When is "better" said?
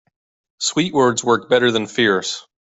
1.47-1.71